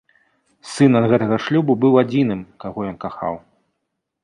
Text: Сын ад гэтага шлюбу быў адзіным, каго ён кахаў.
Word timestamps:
Сын 0.69 0.97
ад 0.99 1.05
гэтага 1.11 1.37
шлюбу 1.47 1.77
быў 1.85 1.99
адзіным, 2.03 2.41
каго 2.65 2.79
ён 2.93 2.99
кахаў. 3.07 3.35